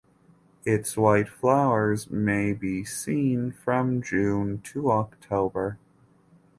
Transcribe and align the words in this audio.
Its 0.65 0.97
white 0.97 1.29
flowers 1.29 2.09
may 2.09 2.53
be 2.53 2.83
seen 2.83 3.51
from 3.51 4.01
June 4.01 4.59
to 4.63 4.89
October. 4.91 5.77